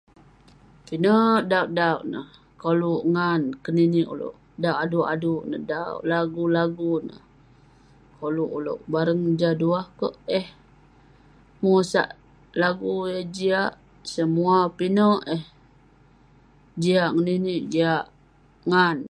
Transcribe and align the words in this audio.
pinek..dauwk 0.85 1.69
dauwk 1.79 2.03
neh, 2.11 2.27
koluk 2.61 3.01
ngan 3.13 3.41
keninik 3.63 4.07
ulouk, 4.13 4.35
dauwk 4.63 4.79
aduk 4.83 5.07
aduk 5.13 5.41
neh, 5.49 5.63
dauwk 5.71 6.01
lagu 6.11 6.43
lagu 6.57 6.93
neh 7.07 7.21
koluk 8.19 8.51
ulouk 8.57 8.79
bareng 8.91 9.23
jah 9.39 9.53
duwah 9.61 9.85
kerk 9.99 10.15
eh, 10.39 10.47
bengosak 11.59 12.09
lagu 12.61 12.91
yah 13.11 13.25
jiak 13.35 13.71
semua 14.13 14.57
pinek 14.77 15.19
eh 15.35 15.43
jiak 16.83 17.09
ngeninik, 17.13 17.61
jiak 17.71 18.03
ngan 18.69 18.97